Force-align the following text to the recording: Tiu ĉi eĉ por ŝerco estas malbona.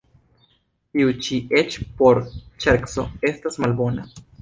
Tiu 0.95 1.11
ĉi 1.27 1.37
eĉ 1.61 1.79
por 2.01 2.25
ŝerco 2.67 3.09
estas 3.33 3.65
malbona. 3.65 4.13